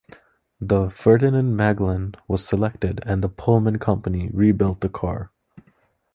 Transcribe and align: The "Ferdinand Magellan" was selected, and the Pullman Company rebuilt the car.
The 0.59 0.89
"Ferdinand 0.89 1.55
Magellan" 1.55 2.15
was 2.27 2.43
selected, 2.43 3.03
and 3.05 3.23
the 3.23 3.29
Pullman 3.29 3.77
Company 3.77 4.31
rebuilt 4.33 4.79
the 4.81 4.89
car. 4.89 5.31